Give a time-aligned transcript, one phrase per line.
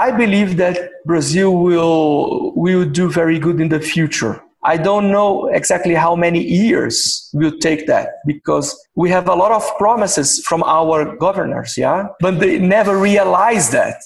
[0.00, 4.42] I believe that Brazil will will do very good in the future.
[4.64, 9.52] I don't know exactly how many years will take that because we have a lot
[9.52, 13.96] of promises from our governors, yeah, but they never realize that.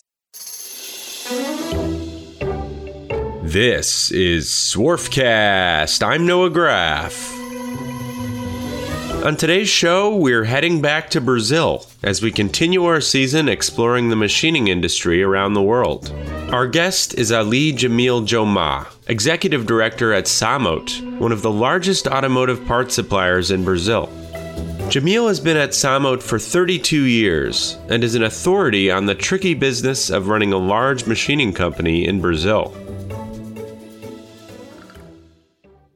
[3.45, 6.03] This is Swarfcast.
[6.03, 7.34] I'm Noah Graff.
[9.23, 14.17] On today's show, we're heading back to Brazil as we continue our season exploring the
[14.17, 16.11] machining industry around the world.
[16.53, 22.67] Our guest is Ali Jamil Jomah, Executive Director at Samot, one of the largest automotive
[22.67, 24.09] parts suppliers in Brazil.
[24.89, 29.55] Jamil has been at Samot for 32 years and is an authority on the tricky
[29.55, 32.75] business of running a large machining company in Brazil.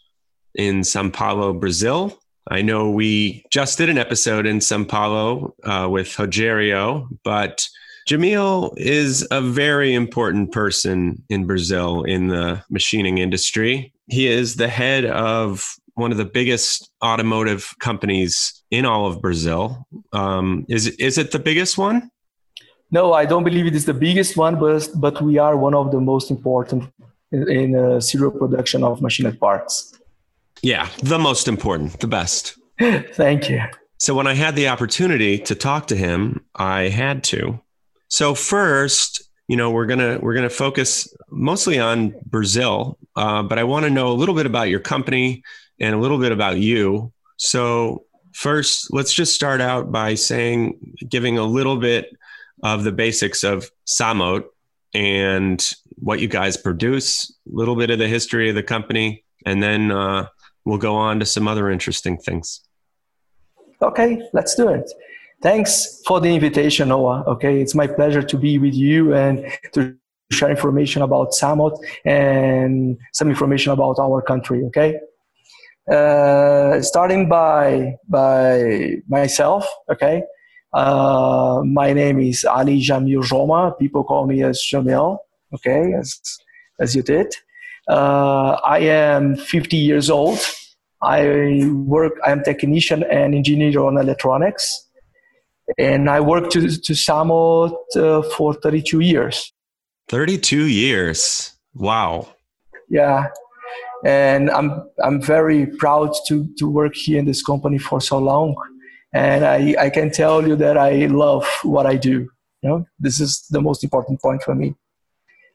[0.54, 2.20] in Sao Paulo, Brazil.
[2.50, 7.68] I know we just did an episode in Sao Paulo uh, with Rogerio, but
[8.08, 13.94] Jamil is a very important person in Brazil in the machining industry.
[14.06, 19.88] He is the head of one of the biggest automotive companies in all of Brazil.
[20.14, 22.12] Um, is is it the biggest one?
[22.92, 25.92] No, I don't believe it is the biggest one, but but we are one of
[25.92, 26.84] the most important
[27.31, 29.98] in, in uh, serial production of machined parts.
[30.62, 32.58] Yeah, the most important, the best.
[32.80, 33.62] Thank you.
[34.00, 37.59] So when I had the opportunity to talk to him, I had to.
[38.09, 43.64] So first, you know, we're gonna we're gonna focus mostly on Brazil, uh, but I
[43.64, 45.44] want to know a little bit about your company
[45.80, 47.12] and a little bit about you.
[47.38, 52.16] So first, let's just start out by saying, giving a little bit
[52.63, 54.45] of the basics of Samot
[54.94, 59.62] and what you guys produce, a little bit of the history of the company, and
[59.62, 60.28] then uh,
[60.66, 62.62] we'll go on to some other interesting things.
[63.81, 64.90] Okay, let's do it.
[65.41, 67.23] Thanks for the invitation, Noah.
[67.28, 69.96] Okay, it's my pleasure to be with you and to
[70.31, 74.63] share information about Samot and some information about our country.
[74.66, 75.00] Okay,
[75.91, 79.67] uh, starting by by myself.
[79.91, 80.23] Okay,
[80.73, 83.78] uh, my name is Ali Jamil Joma.
[83.78, 85.17] People call me as Jamil,
[85.53, 86.19] okay, as,
[86.79, 87.33] as you did.
[87.88, 90.39] Uh, I am 50 years old.
[91.01, 94.89] I work, I'm technician and engineer on electronics.
[95.78, 99.53] And I worked to, to Samot uh, for 32 years.
[100.09, 101.51] 32 years.
[101.73, 102.29] Wow.
[102.89, 103.28] Yeah.
[104.05, 108.55] And I'm, I'm very proud to, to work here in this company for so long
[109.17, 112.29] and I, I can tell you that I love what I do.
[112.61, 114.75] You know, this is the most important point for me.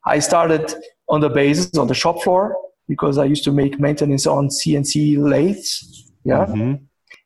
[0.04, 0.74] I started
[1.08, 2.56] on the basis on the shop floor
[2.88, 6.10] because I used to make maintenance on CNC lathes.
[6.24, 6.46] Yeah.
[6.46, 6.84] Mm-hmm.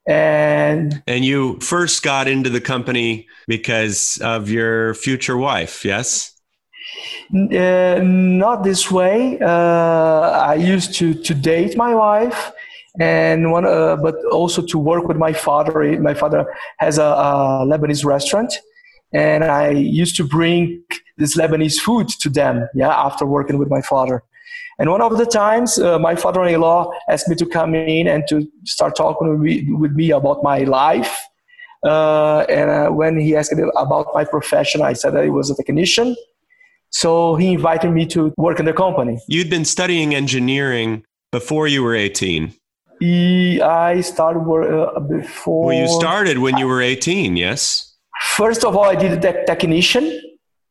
[0.09, 6.33] And and you first got into the company because of your future wife, yes?
[7.35, 9.39] Uh, not this way.
[9.41, 10.21] Uh,
[10.53, 12.53] I used to to date my wife,
[13.01, 16.01] and one, uh, but also to work with my father.
[16.01, 16.47] My father
[16.79, 18.53] has a, a, Lebanese restaurant,
[19.13, 20.83] and I used to bring
[21.17, 22.69] this Lebanese food to them.
[22.75, 24.23] Yeah, after working with my father.
[24.79, 28.47] And one of the times, uh, my father-in-law asked me to come in and to
[28.65, 31.27] start talking with me, with me about my life.
[31.83, 35.55] Uh, and uh, when he asked about my profession, I said that I was a
[35.55, 36.15] technician.
[36.91, 39.19] So he invited me to work in the company.
[39.29, 42.55] You'd been studying engineering before you were 18.
[43.03, 45.67] I started work uh, before.
[45.67, 47.95] Well, you started when you were 18, yes?
[48.35, 50.05] First of all, I did a technician,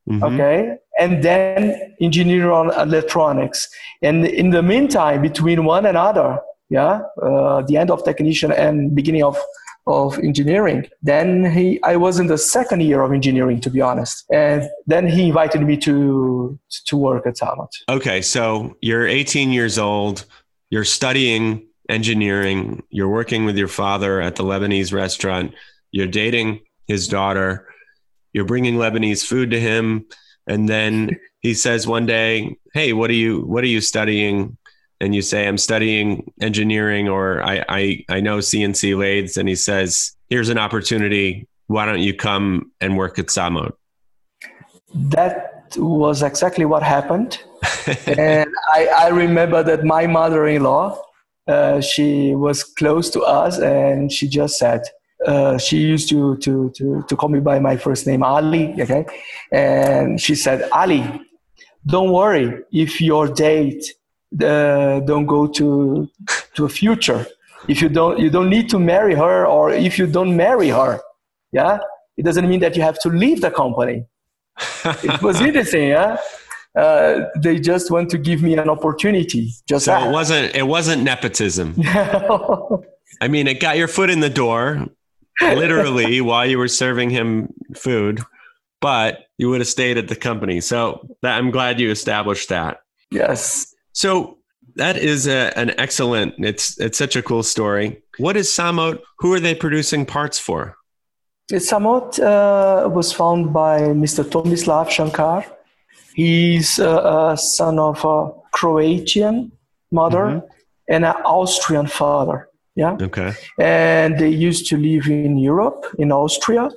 [0.09, 0.23] mm-hmm.
[0.23, 3.69] okay, and then engineer on electronics.
[4.01, 6.39] And in the meantime, between one another,
[6.69, 9.37] yeah, uh, the end of technician and beginning of
[9.87, 10.87] of engineering.
[11.03, 14.25] Then he, I was in the second year of engineering, to be honest.
[14.31, 17.69] And then he invited me to to work at Samot.
[17.89, 20.25] Okay, so you're 18 years old.
[20.71, 22.83] You're studying engineering.
[22.89, 25.53] You're working with your father at the Lebanese restaurant.
[25.91, 27.67] You're dating his daughter.
[28.33, 30.05] You're bringing Lebanese food to him,
[30.47, 34.57] and then he says one day, "Hey, what are you what are you studying?"
[35.01, 39.55] and you say, I'm studying engineering or I, I, I know CNC lathes, and he
[39.55, 41.47] says, Here's an opportunity.
[41.67, 43.73] Why don't you come and work at Samot?
[44.93, 47.41] That was exactly what happened.
[48.07, 50.99] and I, I remember that my mother in law,
[51.47, 54.81] uh, she was close to us and she just said,
[55.25, 58.73] uh, she used to, to, to, to call me by my first name, Ali.
[58.81, 59.05] Okay.
[59.51, 61.03] And she said, Ali,
[61.85, 63.83] don't worry if your date
[64.41, 66.09] uh, don't go to
[66.55, 67.25] to a future
[67.67, 70.99] if you don't you don't need to marry her or if you don't marry her
[71.51, 71.77] yeah
[72.17, 74.05] it doesn't mean that you have to leave the company
[75.03, 76.17] it was interesting yeah
[76.75, 81.01] uh, they just want to give me an opportunity just so it wasn't it wasn't
[81.01, 81.75] nepotism
[83.21, 84.85] i mean it got your foot in the door
[85.41, 88.21] literally while you were serving him food
[88.81, 92.79] but you would have stayed at the company so that, i'm glad you established that
[93.11, 94.37] yes so
[94.75, 96.35] that is a, an excellent.
[96.37, 98.03] It's it's such a cool story.
[98.17, 98.99] What is Samot?
[99.19, 100.75] Who are they producing parts for?
[101.51, 104.23] Samot uh, was found by Mr.
[104.23, 105.45] Tomislav Shankar.
[106.15, 109.51] He's a, a son of a Croatian
[109.91, 110.47] mother mm-hmm.
[110.87, 112.47] and an Austrian father.
[112.75, 112.95] Yeah.
[113.01, 113.33] Okay.
[113.59, 116.69] And they used to live in Europe, in Austria,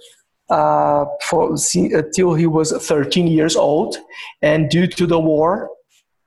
[0.51, 3.97] uh, for until he was 13 years old.
[4.43, 5.71] And due to the war,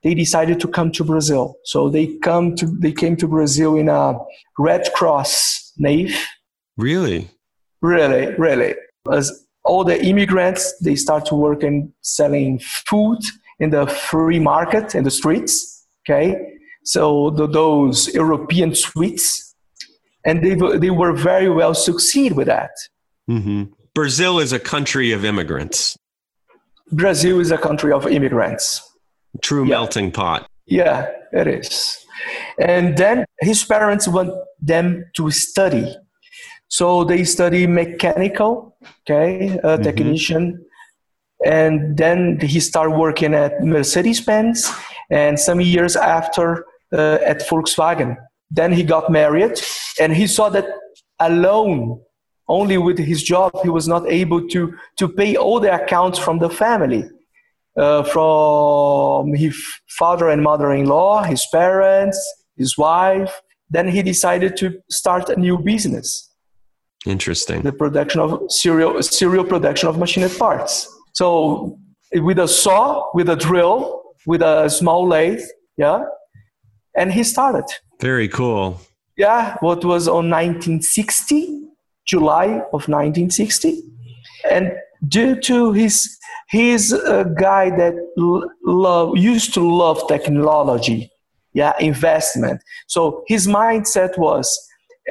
[0.03, 1.55] they decided to come to Brazil.
[1.65, 4.17] So they come to they came to Brazil in a
[4.57, 6.17] Red Cross nave.
[6.77, 7.29] Really?
[7.81, 8.75] Really, really.
[9.11, 13.19] As all the immigrants, they start to work in selling food
[13.59, 15.85] in the free market in the streets.
[16.03, 16.35] Okay,
[16.83, 19.55] so the, those European sweets,
[20.25, 22.71] and they they were very well succeed with that.
[23.29, 23.63] Mm-hmm.
[23.93, 25.97] Brazil is a country of immigrants.
[26.91, 28.81] Brazil is a country of immigrants.
[29.41, 29.69] True yeah.
[29.69, 30.49] melting pot.
[30.65, 31.97] Yeah, it is.
[32.59, 34.31] And then his parents want
[34.61, 35.95] them to study.
[36.71, 39.83] So they study mechanical, okay, uh, mm-hmm.
[39.83, 40.65] technician.
[41.45, 44.71] And then he started working at Mercedes-Benz
[45.09, 48.15] and some years after uh, at Volkswagen.
[48.49, 49.59] Then he got married
[49.99, 50.67] and he saw that
[51.19, 51.99] alone,
[52.47, 56.39] only with his job, he was not able to, to pay all the accounts from
[56.39, 57.03] the family
[57.75, 62.17] uh, from his father and mother-in-law, his parents,
[62.55, 63.41] his wife.
[63.69, 66.30] Then he decided to start a new business.
[67.05, 67.63] Interesting.
[67.63, 70.87] The production of serial serial production of machined parts.
[71.13, 71.79] So
[72.13, 75.43] with a saw, with a drill, with a small lathe,
[75.77, 76.03] yeah,
[76.95, 77.65] and he started.
[77.99, 78.79] Very cool.
[79.17, 81.63] Yeah, what was on 1960,
[82.05, 83.81] July of 1960,
[84.49, 84.71] and
[85.07, 86.17] due to his
[86.49, 87.95] he's a uh, guy that
[88.65, 91.09] love used to love technology
[91.53, 94.47] yeah investment so his mindset was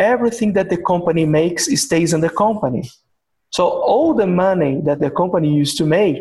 [0.01, 2.91] everything that the company makes stays in the company.
[3.51, 6.17] So all the money that the company used to make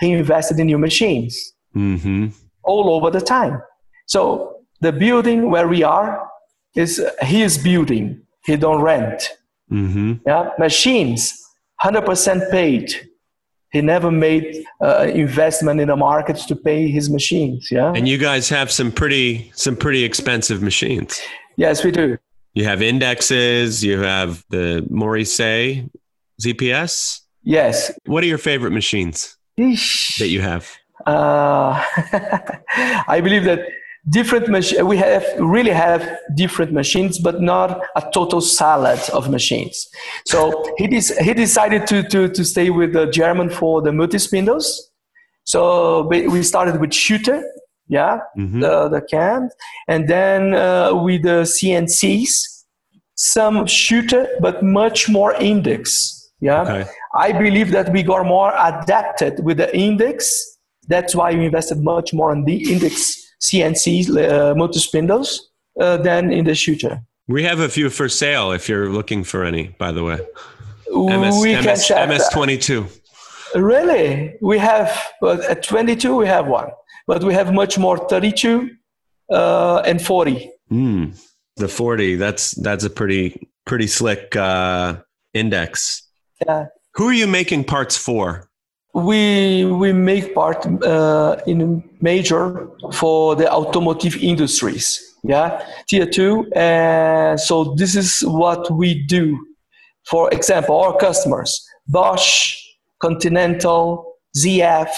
[0.00, 1.52] he invested in new machines.
[1.76, 2.28] Mm-hmm.
[2.62, 3.60] all over the time.
[4.06, 6.28] So the building where we are
[6.76, 8.22] is his building.
[8.46, 9.30] He don't rent.
[9.72, 10.12] Mm-hmm.
[10.26, 11.20] yeah machines
[11.82, 12.94] 100% paid.
[13.72, 17.92] He never made uh, investment in the market to pay his machines yeah?
[17.96, 21.20] And you guys have some pretty some pretty expensive machines.
[21.56, 22.18] Yes we do
[22.54, 25.38] you have indexes you have the Maurice
[26.42, 27.92] zps yes.
[28.06, 30.16] What are your favorite machines Eesh.
[30.18, 30.70] that you have?
[31.06, 31.82] Uh,
[33.08, 33.60] i believe that
[34.08, 36.02] different mach- we have really have
[36.34, 39.88] different machines but not a total salad of machines.
[40.26, 44.90] So he, des- he decided to, to, to stay with the german for the multi-spindles
[45.44, 47.42] so we started with Schutte
[47.88, 48.60] yeah mm-hmm.
[48.60, 49.48] the, the can
[49.88, 52.30] and then uh, with the cncs
[53.16, 56.90] some Schutte, but much more index yeah okay.
[57.14, 60.54] i believe that we got more adapted with the index
[60.88, 65.50] that's why we invested much more on the index CNCs, uh, motor spindles
[65.80, 67.00] uh, than in the Schutte.
[67.26, 70.18] We have a few for sale if you're looking for any, by the way.
[70.88, 73.00] MS, we MS, can MS22.
[73.54, 74.34] Really?
[74.40, 76.70] We have, at 22, we have one,
[77.06, 78.70] but we have much more 32
[79.30, 80.50] uh, and 40.
[80.70, 81.20] Mm,
[81.56, 84.96] the 40, that's, that's a pretty pretty slick uh,
[85.32, 86.06] index.
[86.46, 86.66] Yeah.
[86.94, 88.48] Who are you making parts for?
[88.94, 95.16] We we make part uh, in major for the automotive industries.
[95.24, 99.36] Yeah, tier two, and so this is what we do.
[100.06, 102.56] For example, our customers: Bosch,
[103.00, 104.92] Continental, ZF,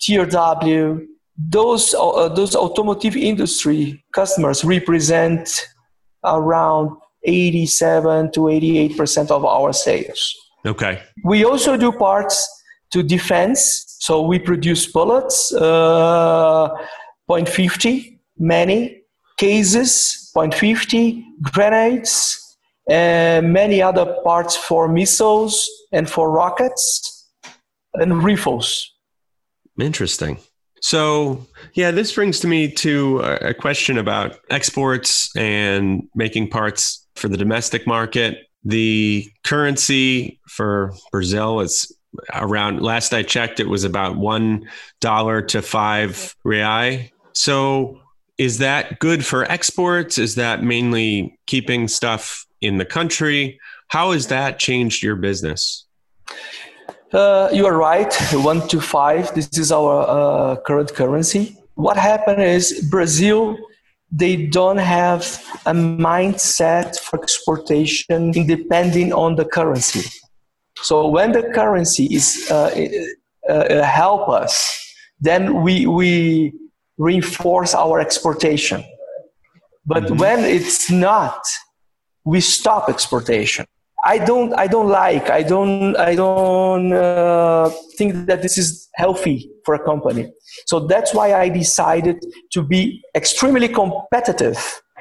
[0.00, 1.04] TRW.
[1.50, 5.66] Those uh, those automotive industry customers represent
[6.24, 10.34] around 87 to 88 percent of our sales.
[10.66, 11.02] Okay.
[11.24, 12.48] We also do parts
[12.92, 13.96] to defense.
[14.00, 16.68] So we produce bullets, uh,
[17.28, 19.02] .50, many
[19.38, 22.38] cases, .50, grenades,
[22.88, 27.30] and many other parts for missiles and for rockets
[27.94, 28.92] and rifles.
[29.80, 30.38] Interesting.
[30.82, 37.28] So, yeah, this brings to me to a question about exports and making parts for
[37.28, 38.48] the domestic market.
[38.64, 41.94] The currency for Brazil is
[42.34, 46.98] around, last I checked, it was about $1 to 5 real.
[47.32, 48.00] So,
[48.38, 50.18] is that good for exports?
[50.18, 53.60] Is that mainly keeping stuff in the country?
[53.86, 55.86] How has that changed your business?
[57.12, 59.34] Uh, you are right, one to five.
[59.34, 61.58] This is our uh, current currency.
[61.74, 63.56] What happened is Brazil,
[64.10, 65.22] they don't have
[65.66, 70.08] a mindset for exportation depending on the currency.
[70.76, 72.88] So when the currency is uh,
[73.48, 74.54] uh, uh, help us,
[75.20, 76.54] then we we
[76.96, 78.84] reinforce our exportation.
[79.84, 80.16] But mm-hmm.
[80.16, 81.42] when it's not,
[82.24, 83.66] we stop exportation.
[84.04, 89.50] I don't I don't like I don't I don't uh, think that this is healthy
[89.64, 90.32] for a company.
[90.66, 94.58] So that's why I decided to be extremely competitive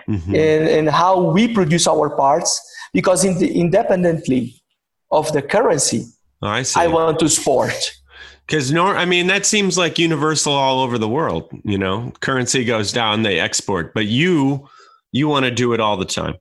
[0.08, 0.36] mm-hmm.
[0.36, 2.62] in, in how we produce our parts
[2.94, 4.62] because in the, independently
[5.12, 6.06] of the currency,
[6.42, 7.94] oh, I, I want to sport.
[8.46, 11.50] Because nor, I mean, that seems like universal all over the world.
[11.64, 14.68] You know, currency goes down, they export, but you,
[15.12, 16.36] you want to do it all the time.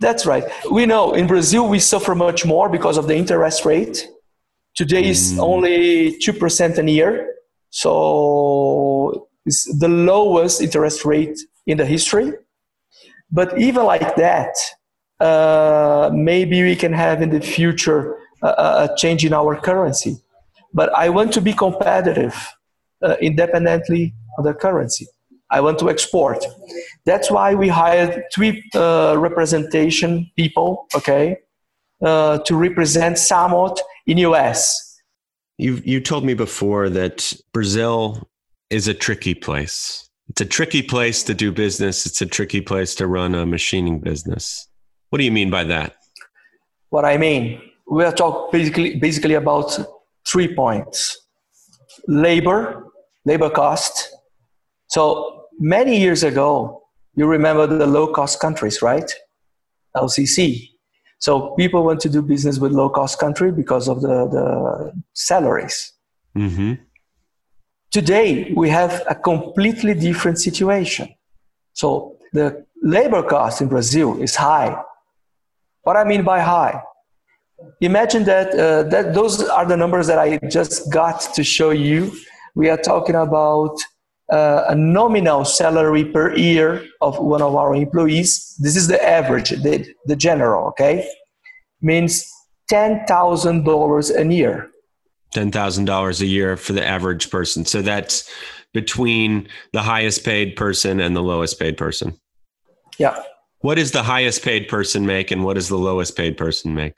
[0.00, 0.44] That's right.
[0.70, 4.08] We know in Brazil we suffer much more because of the interest rate.
[4.74, 5.40] Today is mm.
[5.40, 7.34] only two percent a year,
[7.68, 12.32] so it's the lowest interest rate in the history.
[13.30, 14.54] But even like that,
[15.20, 20.16] uh, maybe we can have in the future a, a, change in our currency.
[20.72, 22.34] But I want to be competitive
[23.02, 25.06] uh, independently of the currency.
[25.50, 26.44] I want to export.
[27.04, 31.38] That's why we hired three uh, representation people, okay,
[32.02, 35.00] uh, to represent Samot in US.
[35.58, 38.28] You you told me before that Brazil
[38.70, 40.08] is a tricky place.
[40.28, 42.06] It's a tricky place to do business.
[42.06, 44.68] It's a tricky place to run a machining business.
[45.10, 45.96] What do you mean by that?
[46.90, 49.76] What I mean, we are talking basically basically about
[50.26, 51.26] three points:
[52.06, 52.86] labor,
[53.24, 54.08] labor cost.
[54.86, 56.82] So many years ago,
[57.14, 59.12] you remember the low cost countries, right?
[59.96, 60.70] LCC.
[61.18, 65.92] So people want to do business with low cost country because of the, the salaries.
[66.36, 66.74] Mm-hmm.
[67.90, 71.08] Today, we have a completely different situation.
[71.74, 74.80] So the labor cost in Brazil is high.
[75.82, 76.80] What I mean by high?
[77.80, 82.12] Imagine that, uh, that those are the numbers that I just got to show you.
[82.54, 83.76] We are talking about
[84.30, 88.56] uh, a nominal salary per year of one of our employees.
[88.58, 91.08] This is the average, the, the general, okay?
[91.80, 92.24] Means
[92.70, 94.70] $10,000 a year.
[95.34, 97.64] $10,000 a year for the average person.
[97.64, 98.28] So that's
[98.72, 102.18] between the highest paid person and the lowest paid person.
[102.98, 103.22] Yeah.
[103.60, 106.94] What does the highest paid person make and what does the lowest paid person make?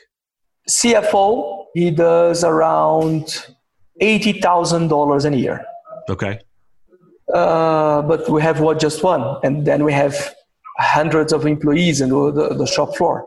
[0.69, 3.47] CFO, he does around
[4.01, 5.65] $80,000 a year.
[6.09, 6.41] Okay.
[7.33, 10.35] Uh, but we have what just one, and then we have
[10.79, 13.27] hundreds of employees in the, the shop floor.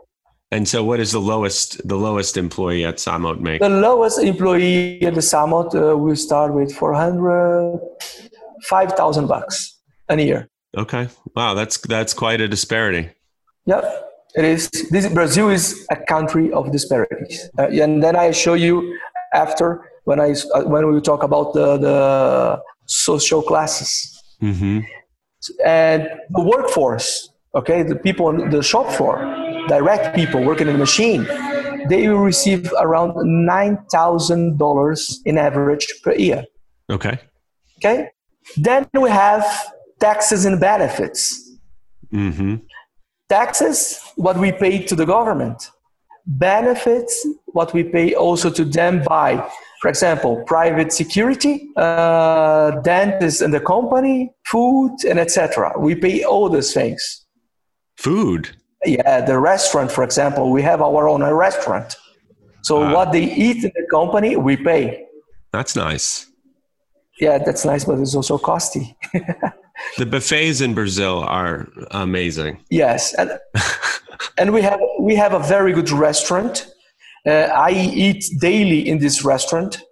[0.52, 3.60] And so, what is the lowest the lowest employee at Samot make?
[3.60, 7.80] The lowest employee at the Samot uh, will start with 400,
[8.62, 9.76] 5,000 bucks
[10.08, 10.48] a year.
[10.76, 13.10] Okay, wow, that's that's quite a disparity.
[13.66, 14.02] Yep.
[14.36, 14.70] It is.
[14.90, 18.98] This Brazil is a country of disparities, uh, and then I show you
[19.32, 24.22] after when I uh, when we talk about the the social classes.
[24.42, 24.80] Mm-hmm.
[25.64, 29.18] And the workforce, okay, the people on the shop floor,
[29.68, 31.26] direct people working in the machine,
[31.88, 36.44] they will receive around $9,000 in average per year.
[36.90, 37.18] Okay.
[37.78, 38.10] Okay.
[38.56, 39.46] Then we have
[40.00, 41.44] taxes and benefits.
[42.12, 42.56] Mm-hmm.
[43.28, 45.70] taxes, what we pay to the government,
[46.26, 49.44] benefits, what we pay also to them by,
[49.80, 55.72] for example, private security, uh, dentists in the company, food, and etc.
[55.78, 57.26] We pay all those things.
[57.98, 58.50] Food.
[58.84, 61.96] Yeah, the restaurant, for example, we have our own restaurant.
[62.62, 62.92] So Ah.
[62.94, 65.04] what they eat in the company, we pay.
[65.52, 66.26] That's nice.
[67.20, 68.96] Yeah, that's nice, but it's also costly.
[69.98, 72.58] The buffets in Brazil are amazing.
[72.70, 73.30] yes, and
[74.38, 76.66] and we have we have a very good restaurant.
[77.26, 79.82] Uh, I eat daily in this restaurant.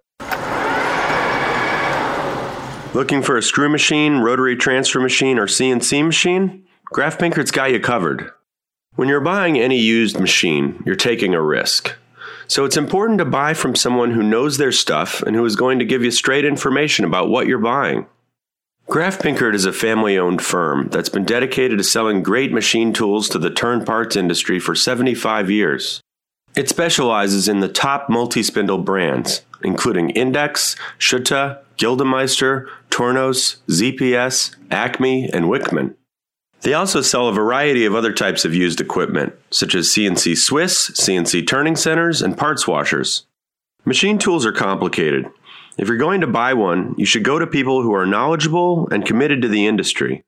[2.95, 6.64] Looking for a screw machine, rotary transfer machine, or CNC machine?
[6.93, 8.31] Graff-Pinkert's got you covered.
[8.95, 11.97] When you're buying any used machine, you're taking a risk.
[12.47, 15.81] So it's important to buy from someone who knows their stuff and who is going
[15.81, 18.07] to give you straight information about what you're buying.
[18.87, 23.41] Graff-Pinkert is a family owned firm that's been dedicated to selling great machine tools to
[23.41, 26.03] the turn parts industry for 75 years.
[26.56, 35.28] It specializes in the top multi spindle brands, including Index, Schutte, Gildemeister, Tornos, ZPS, Acme,
[35.32, 35.96] and Wickman.
[36.61, 40.90] They also sell a variety of other types of used equipment, such as CNC Swiss,
[40.90, 43.26] CNC turning centers, and parts washers.
[43.84, 45.26] Machine tools are complicated.
[45.76, 49.04] If you're going to buy one, you should go to people who are knowledgeable and
[49.04, 50.25] committed to the industry.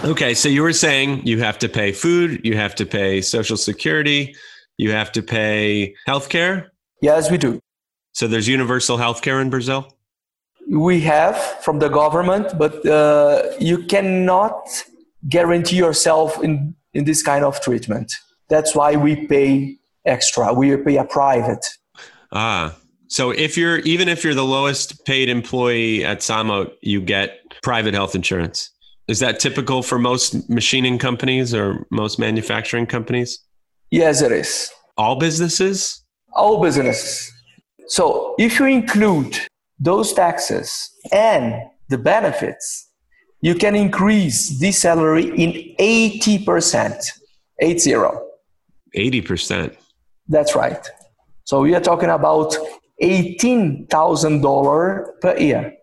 [0.05, 3.57] Okay, so you were saying you have to pay food, you have to pay social
[3.57, 4.37] security,
[4.77, 6.67] you have to pay healthcare.
[7.01, 7.59] Yes, we do.
[8.13, 9.97] So there's universal healthcare in Brazil?
[10.69, 14.69] We have from the government, but uh, you cannot
[15.29, 18.13] guarantee yourself in, in this kind of treatment.
[18.49, 20.53] That's why we pay extra.
[20.53, 21.65] We pay a private.
[22.33, 22.77] Ah.
[23.09, 27.95] So if you're even if you're the lowest paid employee at Samo, you get private
[27.95, 28.71] health insurance.
[29.07, 33.39] Is that typical for most machining companies or most manufacturing companies?
[33.91, 34.71] Yes, it is.
[34.97, 36.03] All businesses?
[36.33, 37.31] All businesses.
[37.87, 39.39] So if you include
[39.79, 41.55] those taxes and
[41.91, 42.84] the benefits,
[43.45, 47.05] you can increase this salary in 80%.
[47.61, 48.27] Eight zero.
[48.97, 49.77] 80%.
[50.27, 50.85] That's right.
[51.45, 52.57] So we are talking about
[53.03, 55.75] $18,000 per year.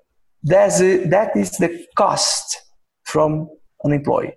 [0.43, 2.57] That's a, that is the cost
[3.03, 3.47] from
[3.83, 4.33] an employee.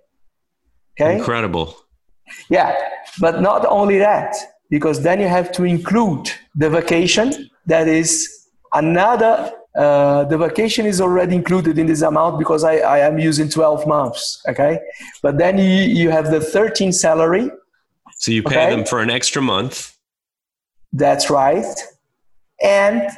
[0.93, 1.17] Okay?
[1.17, 1.75] Incredible.
[2.51, 2.77] Yeah,
[3.19, 4.35] but not only that,
[4.69, 7.49] because then you have to include the vacation.
[7.65, 9.51] That is another.
[9.77, 13.85] Uh, the vacation is already included in this amount because I, I am using 12
[13.87, 14.41] months.
[14.47, 14.79] Okay,
[15.21, 17.49] but then you, you have the 13 salary.
[18.17, 18.69] So you pay Okay.
[18.75, 19.97] them for an extra month.
[20.93, 21.65] That's right,
[22.63, 23.09] and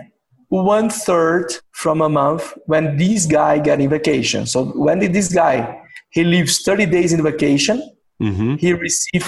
[0.49, 4.45] one third from a month when this guy got getting vacation.
[4.47, 7.83] So when did this guy he leaves 30 days in vacation,
[8.19, 9.25] hmm he receives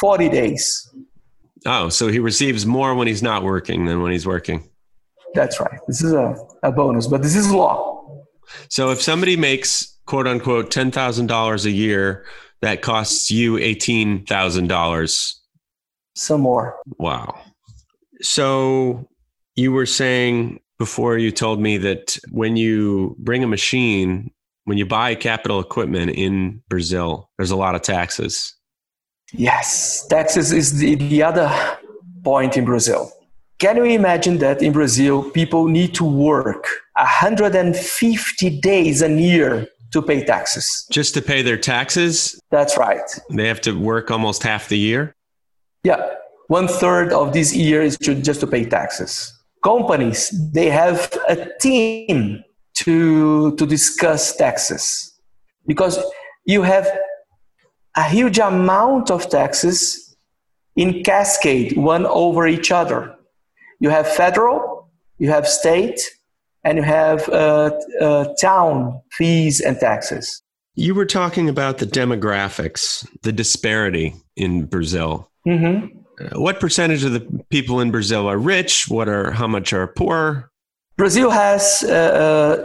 [0.00, 0.90] 40 days.
[1.66, 4.68] Oh, so he receives more when he's not working than when he's working.
[5.34, 5.78] That's right.
[5.86, 8.24] This is a, a bonus, but this is law.
[8.68, 12.26] So if somebody makes quote unquote $10,000 a year,
[12.60, 15.34] that costs you $18,000.
[16.14, 16.78] Some more.
[16.98, 17.40] Wow.
[18.20, 19.08] So
[19.56, 24.30] you were saying before you told me that when you bring a machine,
[24.64, 28.54] when you buy capital equipment in Brazil, there's a lot of taxes.
[29.32, 31.50] Yes, taxes is the, the other
[32.22, 33.10] point in Brazil.
[33.62, 40.02] Can you imagine that in Brazil, people need to work 150 days a year to
[40.02, 40.84] pay taxes?
[40.90, 43.08] Just to pay their taxes, That's right.
[43.30, 45.14] they have to work almost half the year.
[45.84, 46.14] Yeah,
[46.48, 49.32] one third of this year is to, just to pay taxes.
[49.62, 52.42] Companies, they have a team
[52.78, 55.12] to, to discuss taxes
[55.68, 56.02] because
[56.46, 56.88] you have
[57.96, 60.16] a huge amount of taxes
[60.74, 63.18] in cascade, one over each other.
[63.82, 66.00] You have federal, you have state,
[66.62, 70.40] and you have uh, uh, town fees and taxes.
[70.76, 75.28] You were talking about the demographics, the disparity in Brazil.
[75.44, 75.78] hmm
[76.20, 78.72] Uh, What percentage of the people in Brazil are rich?
[78.96, 80.20] What are how much are poor?
[80.96, 81.92] Brazil has uh,
[82.24, 82.56] uh,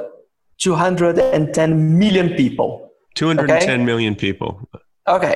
[0.60, 2.70] 210 million people.
[3.16, 4.50] Two hundred and ten million people.
[5.08, 5.36] Okay.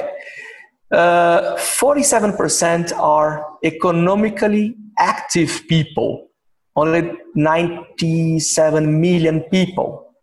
[0.92, 3.32] Uh, 47% are
[3.64, 6.28] economically active people,
[6.76, 10.14] only 97 million people.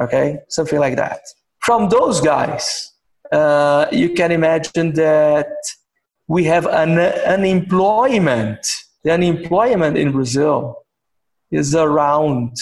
[0.00, 1.20] Okay, something like that.
[1.60, 2.92] From those guys,
[3.30, 5.52] uh, you can imagine that
[6.26, 8.66] we have an unemployment.
[9.04, 10.78] The unemployment in Brazil
[11.50, 12.56] is around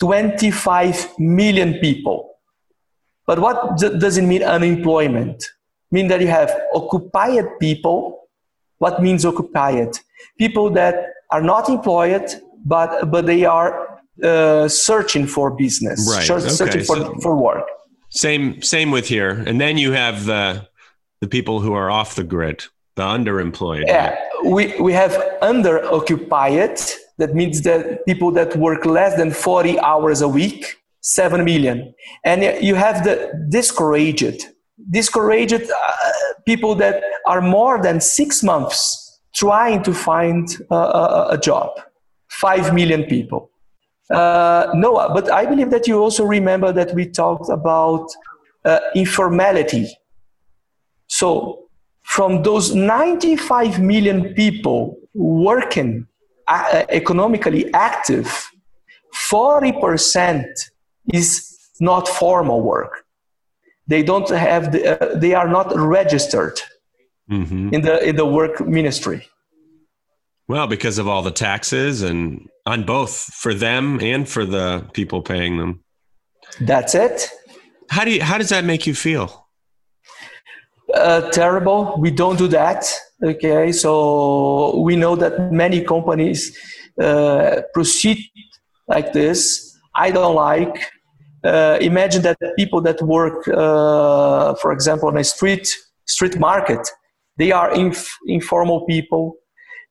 [0.00, 2.34] 25 million people.
[3.26, 5.42] But what does it mean unemployment?
[5.90, 8.28] Mean that you have occupied people.
[8.78, 9.96] What means occupied?
[10.38, 12.26] People that are not employed,
[12.74, 13.70] but but they are
[14.22, 16.26] uh, searching for business, right.
[16.60, 16.84] searching okay.
[16.88, 17.66] for, so for work.
[18.10, 20.68] Same same with here, and then you have the
[21.22, 22.58] the people who are off the grid,
[22.98, 23.84] the underemployed.
[23.86, 24.10] Yeah,
[24.56, 25.12] we we have
[25.52, 26.76] underoccupied.
[27.18, 30.60] That means that people that work less than forty hours a week,
[31.00, 31.78] seven million,
[32.30, 33.16] and you have the
[33.58, 34.40] discouraged,
[34.98, 36.02] discouraged uh,
[36.50, 39.03] people that are more than six months
[39.34, 41.70] trying to find a, a job.
[42.28, 43.50] Five million people.
[44.10, 48.06] Uh, no, but I believe that you also remember that we talked about
[48.64, 49.88] uh, informality.
[51.06, 51.68] So,
[52.02, 56.06] from those 95 million people working
[56.48, 58.50] uh, economically active,
[59.30, 60.44] 40%
[61.12, 63.04] is not formal work.
[63.86, 66.60] They don't have the, uh, they are not registered
[67.30, 67.72] mm-hmm.
[67.72, 69.28] in the in the work ministry.
[70.46, 75.22] Well, because of all the taxes and on both for them and for the people
[75.22, 75.82] paying them.
[76.60, 77.30] That's it.
[77.88, 79.48] How do you, how does that make you feel?
[80.94, 81.96] Uh, terrible.
[81.98, 82.86] We don't do that.
[83.22, 86.56] Okay, so we know that many companies
[87.00, 88.18] uh, proceed
[88.86, 89.76] like this.
[89.94, 90.92] I don't like.
[91.42, 95.68] Uh, imagine that people that work, uh, for example, on a street
[96.06, 96.86] street market,
[97.36, 99.36] they are inf- informal people.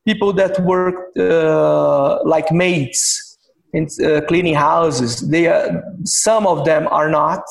[0.05, 3.37] People that work uh, like maids
[3.73, 7.43] in uh, cleaning houses, they are, some of them are not.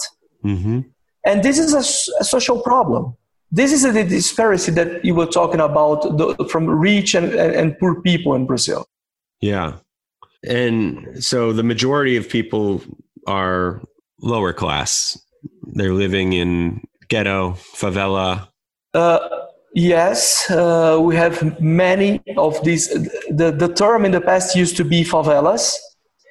[0.44, 0.80] Mm-hmm.
[1.24, 3.16] And this is a, a, social problem.
[3.50, 7.78] This is the disparity that you were talking about the, from rich and, and, and
[7.78, 8.86] poor people in Brazil.
[9.40, 9.78] Yeah.
[10.44, 12.82] And so the majority of people
[13.26, 13.82] are
[14.20, 15.20] lower class.
[15.62, 18.48] They're living in ghetto, favela.
[18.94, 19.18] Uh,
[19.74, 22.88] Yes, uh, we have many of these.
[23.30, 25.76] The, the term in the past used to be favelas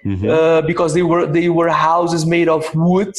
[0.05, 0.29] mm-hmm.
[0.29, 3.13] uh, because they were they were houses made of wood,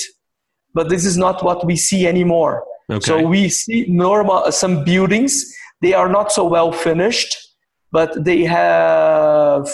[0.75, 2.65] but this is not what we see anymore.
[2.89, 3.05] Okay.
[3.05, 5.53] So we see normal some buildings.
[5.81, 7.37] They are not so well finished,
[7.91, 9.69] but they have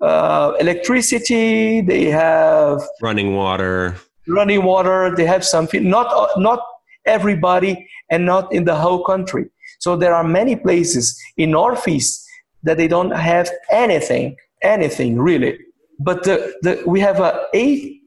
[0.00, 1.82] uh, electricity.
[1.82, 3.96] They have running water.
[4.26, 5.14] Running water.
[5.14, 5.90] They have something.
[5.90, 6.60] Not not
[7.04, 12.24] everybody, and not in the whole country so there are many places in Northeast
[12.62, 15.58] that they don't have anything, anything really.
[15.98, 17.98] But the, the, we have a A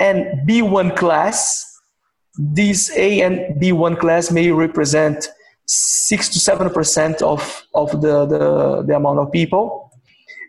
[0.00, 1.66] and B1 class.
[2.36, 5.28] This A and B1 class may represent
[5.66, 9.92] six to seven percent of, of the, the, the amount of people.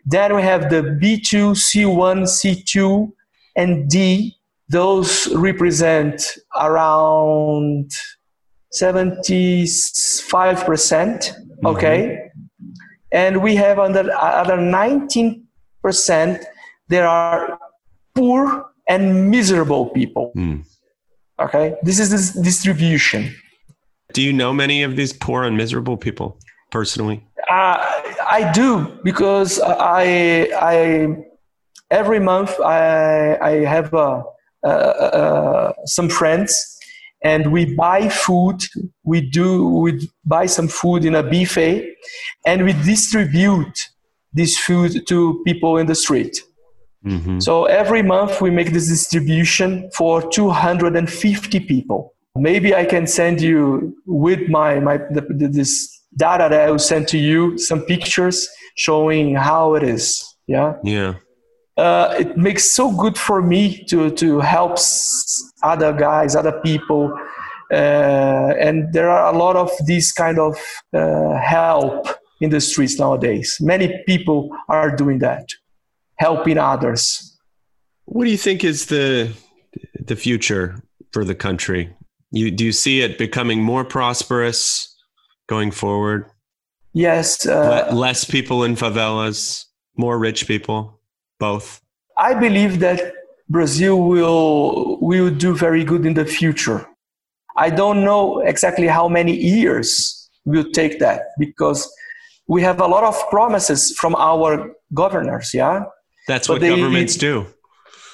[0.04, 3.12] Then we have the B2, C1, C2,
[3.54, 4.36] and D.
[4.68, 6.24] Those represent
[6.60, 7.92] around
[8.74, 11.32] 75%.
[11.64, 12.00] Okay.
[12.00, 12.28] Mm-hmm.
[13.12, 15.42] And we have under other 19%,
[16.88, 17.58] there are
[18.14, 20.32] poor and miserable people.
[20.36, 20.64] Mm.
[21.40, 21.74] Okay.
[21.82, 23.34] This is this distribution.
[24.12, 26.36] Do you know many of these poor and miserable people
[26.70, 27.24] personally?
[27.50, 27.78] Uh,
[28.26, 31.16] I do because I, I
[31.90, 34.22] every month I, I have uh,
[34.64, 36.78] uh, uh some friends
[37.24, 38.62] and we buy food
[39.04, 41.94] we do we buy some food in a buffet
[42.46, 43.88] and we distribute
[44.32, 46.40] this food to people in the street.
[47.04, 47.40] Mm-hmm.
[47.40, 52.14] so every month we make this distribution for 250 people.
[52.36, 57.08] Maybe i can send you with my my the, this data that i will send
[57.08, 60.74] to you some pictures showing how it is yeah?
[60.82, 61.14] Yeah
[61.76, 64.78] uh, it makes so good for me to to help
[65.62, 67.12] other guys, other people,
[67.72, 70.56] uh, and there are a lot of these kind of
[70.92, 72.08] uh, help
[72.40, 73.56] in the streets nowadays.
[73.60, 75.48] Many people are doing that,
[76.16, 77.38] helping others.
[78.04, 79.32] What do you think is the
[79.98, 80.82] the future
[81.12, 81.94] for the country?
[82.32, 84.94] You do you see it becoming more prosperous
[85.48, 86.26] going forward?
[86.92, 87.46] Yes.
[87.46, 89.64] Uh, less people in favelas,
[89.96, 91.00] more rich people
[91.48, 91.66] both?
[92.28, 93.00] I believe that
[93.56, 96.80] Brazil will will do very good in the future.
[97.66, 99.90] I don't know exactly how many years
[100.44, 101.80] will take that because
[102.54, 104.50] we have a lot of promises from our
[105.02, 105.46] governors.
[105.52, 105.84] Yeah,
[106.28, 107.34] that's but what they, governments do.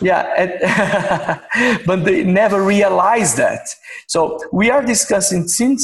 [0.00, 3.62] Yeah, and, but they never realize that.
[4.06, 5.82] So we are discussing since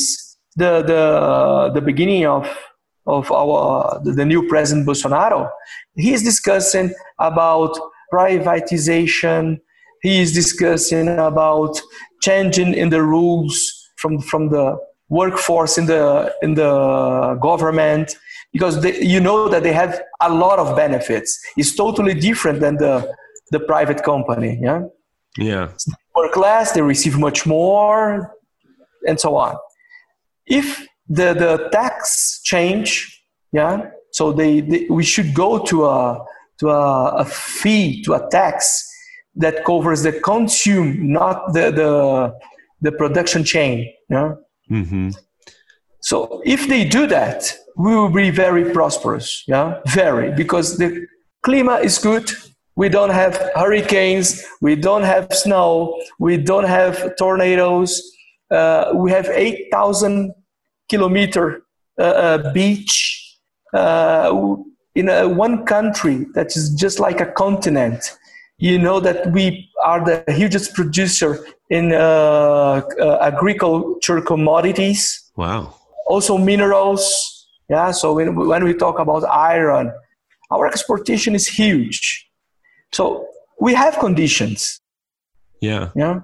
[0.57, 1.03] the the
[1.77, 2.43] the beginning of
[3.07, 5.51] of our the new president Bolsonaro,
[5.95, 7.79] he is discussing about
[8.13, 9.61] privatization.
[10.03, 11.81] He is discussing about
[12.21, 13.55] changing in the rules
[13.97, 14.77] from from the
[15.09, 18.17] workforce in the in the government
[18.53, 21.39] because they, you know that they have a lot of benefits.
[21.57, 23.15] It's totally different than the
[23.51, 24.59] the private company.
[24.61, 24.83] Yeah.
[25.37, 25.69] Yeah.
[26.15, 28.31] Work less, they receive much more,
[29.07, 29.57] and so on.
[30.47, 36.25] If the the tax change, yeah, so they, they we should go to a
[36.61, 38.89] to a, a fee to a tax
[39.37, 42.35] that covers the consume, not the the
[42.81, 43.93] the production chain.
[44.09, 44.35] Yeah.
[44.71, 45.11] Mm-hmm.
[46.01, 49.45] So if they do that, we will be very prosperous.
[49.47, 51.07] Yeah, very because the
[51.43, 52.31] climate is good.
[52.77, 54.43] We don't have hurricanes.
[54.61, 56.01] We don't have snow.
[56.19, 58.03] We don't have tornadoes.
[58.51, 60.35] Uh, we have eight thousand
[60.89, 61.63] kilometer
[61.99, 63.39] uh, uh, beach
[63.73, 64.57] uh,
[64.95, 68.17] in a, one country that is just like a continent.
[68.59, 75.31] You know that we are the hugest producer in uh, uh, agriculture commodities.
[75.37, 75.75] Wow.
[76.07, 77.47] Also minerals.
[77.69, 77.91] Yeah.
[77.91, 79.93] So when, when we talk about iron,
[80.51, 82.29] our exportation is huge.
[82.93, 83.27] So
[83.61, 84.81] we have conditions.
[85.61, 85.91] Yeah.
[85.97, 86.21] Yeah.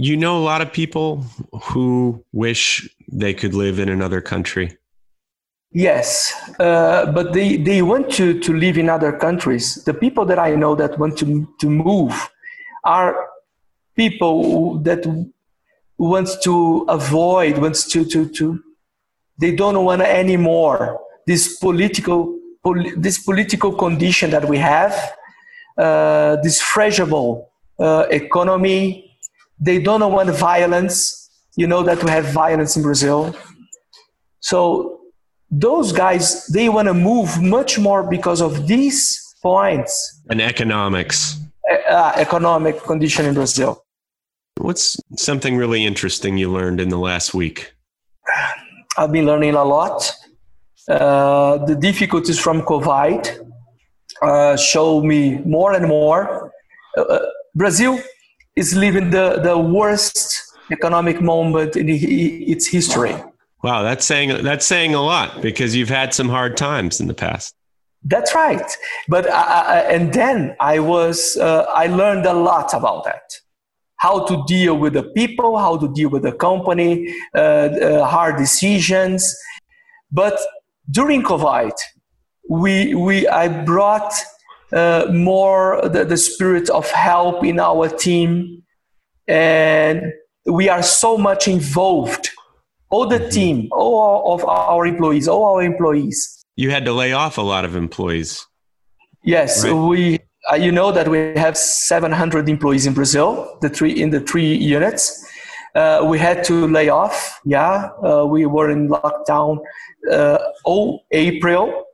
[0.00, 1.24] You know a lot of people
[1.60, 4.78] who wish they could live in another country.
[5.72, 9.82] Yes, uh, but they, they want to, to live in other countries.
[9.82, 12.30] The people that I know that want to, to move
[12.84, 13.28] are
[13.96, 15.04] people that
[15.98, 18.62] wants to avoid, wants to, to, to
[19.40, 24.94] they don't want anymore this political, pol- this political condition that we have,
[25.76, 29.07] uh, this fragile uh, economy.
[29.60, 31.30] They don't want violence.
[31.56, 33.34] You know that we have violence in Brazil.
[34.40, 34.98] So
[35.50, 40.20] those guys they want to move much more because of these points.
[40.30, 41.36] And economics.
[41.90, 43.84] Uh, economic condition in brazil.
[44.58, 47.72] What's something really interesting you learned in the last week?
[48.96, 50.12] I've been learning a lot.
[50.88, 53.46] Uh, the difficulties from covid
[54.22, 56.52] uh, show me more and more.
[56.96, 58.00] Uh, uh, brazil
[58.58, 63.14] is living the, the worst economic moment in its history
[63.62, 67.14] Wow, that's saying that's saying a lot because you've had some hard times in the
[67.14, 67.54] past.
[68.04, 68.70] That's right.
[69.08, 73.22] But I, I, and then I was uh, I learned a lot about that.
[73.96, 78.36] How to deal with the people, how to deal with the company, uh, uh, hard
[78.36, 79.36] decisions.
[80.12, 80.38] But
[80.88, 81.72] during COVID,
[82.48, 84.12] we we I brought
[84.72, 88.62] uh, more the, the spirit of help in our team,
[89.26, 90.12] and
[90.46, 92.30] we are so much involved
[92.90, 96.44] all the team, all of our employees, all our employees.
[96.56, 98.46] You had to lay off a lot of employees.
[99.22, 99.72] Yes, right.
[99.72, 100.18] we.
[100.50, 104.54] Uh, you know that we have 700 employees in Brazil, the three in the three
[104.54, 105.26] units.
[105.74, 107.38] Uh, we had to lay off.
[107.44, 109.58] Yeah, uh, we were in lockdown
[110.10, 111.84] uh, all April,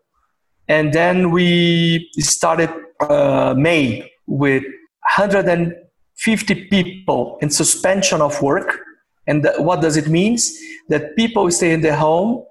[0.68, 4.64] and then we started uh, May with
[5.16, 8.81] 150 people in suspension of work
[9.27, 10.38] and th- what does it mean?
[10.88, 12.44] That people stay in their home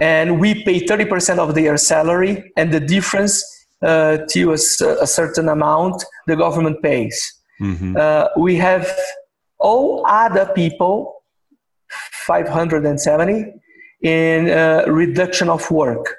[0.00, 3.44] and we pay 30% of their salary and the difference
[3.82, 7.16] uh, to a, a, certain amount the government pays.
[7.60, 7.96] Mm-hmm.
[7.98, 8.90] Uh, we have
[9.58, 11.22] all other people,
[12.12, 13.52] 570,
[14.02, 16.16] in uh, reduction of work,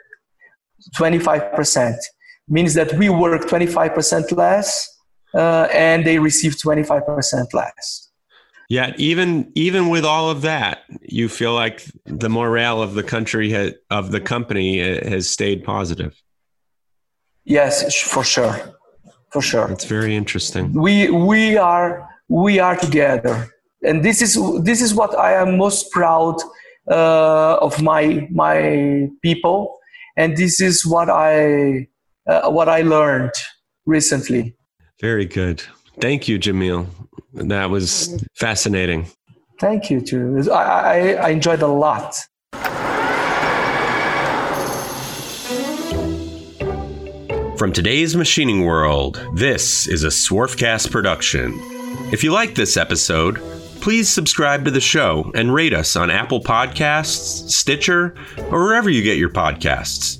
[0.95, 1.95] 25%.
[2.49, 4.87] Means that we work 25% less
[5.33, 8.07] uh, and they receive 25% less.
[8.69, 13.51] Yet, even even with all of that, you feel like the morale of the country
[13.53, 16.21] ha- of the company uh, has stayed positive.
[17.45, 18.75] Yes, for sure,
[19.31, 19.71] for sure.
[19.71, 20.73] It's very interesting.
[20.73, 23.47] We we are we are together,
[23.83, 26.35] and this is this is what I am most proud
[26.91, 29.76] uh, of my my people,
[30.17, 31.87] and this is what I
[32.27, 33.31] uh, what I learned
[33.85, 34.55] recently.
[34.99, 35.63] Very good.
[36.01, 36.87] Thank you, Jamil.
[37.33, 39.07] That was fascinating.
[39.59, 40.51] Thank you, too.
[40.51, 42.15] I, I, I enjoyed a lot.
[47.57, 51.53] From today's machining world, this is a Swarfcast production.
[52.11, 53.41] If you like this episode,
[53.81, 58.15] please subscribe to the show and rate us on Apple Podcasts, Stitcher,
[58.51, 60.17] or wherever you get your podcasts.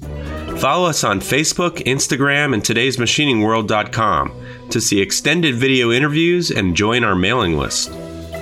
[0.60, 7.16] Follow us on Facebook, Instagram, and today'smachiningworld.com to see extended video interviews and join our
[7.16, 7.92] mailing list.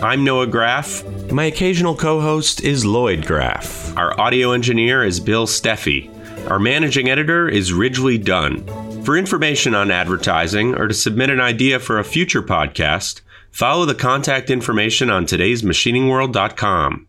[0.01, 1.03] I'm Noah Graff.
[1.31, 3.95] My occasional co host is Lloyd Graff.
[3.97, 6.11] Our audio engineer is Bill Steffi.
[6.49, 8.65] Our managing editor is Ridgely Dunn.
[9.03, 13.21] For information on advertising or to submit an idea for a future podcast,
[13.55, 17.07] follow the contact information on today'smachiningworld.com.